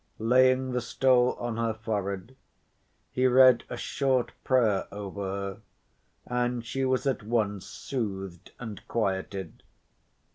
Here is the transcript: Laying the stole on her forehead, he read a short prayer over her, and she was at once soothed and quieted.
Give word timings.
Laying 0.17 0.71
the 0.71 0.81
stole 0.81 1.33
on 1.33 1.57
her 1.57 1.75
forehead, 1.75 2.35
he 3.11 3.27
read 3.27 3.65
a 3.69 3.77
short 3.77 4.31
prayer 4.43 4.87
over 4.91 5.21
her, 5.21 5.61
and 6.25 6.65
she 6.65 6.83
was 6.85 7.05
at 7.05 7.21
once 7.21 7.67
soothed 7.67 8.51
and 8.59 8.81
quieted. 8.87 9.61